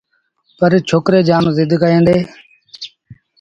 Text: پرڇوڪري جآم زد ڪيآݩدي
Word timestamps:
پرڇوڪري 0.57 1.19
جآم 1.27 1.43
زد 1.57 1.71
ڪيآݩدي 1.81 2.17